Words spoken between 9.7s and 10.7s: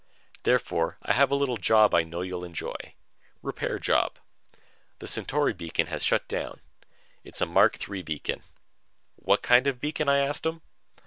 beacon?" I asked him.